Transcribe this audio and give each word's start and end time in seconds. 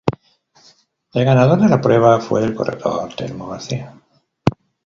El 1.13 1.23
ganador 1.25 1.59
de 1.61 1.67
la 1.69 1.79
prueba 1.79 2.19
fue 2.19 2.43
el 2.43 2.55
corredor 2.55 3.13
Telmo 3.15 3.49
García. 3.49 3.93